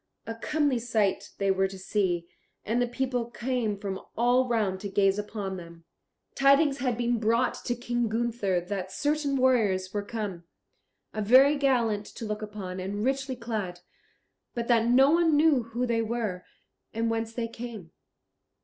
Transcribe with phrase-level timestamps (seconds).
[0.25, 2.25] A comely sight they were to see,
[2.65, 5.83] and the people came from all round to gaze upon them.
[6.33, 10.45] Tidings had been brought to King Gunther that certain warriors were come,
[11.13, 13.81] very gallant to look upon and richly clad,
[14.55, 16.45] but that no one knew who they were,
[16.95, 17.91] and whence they came.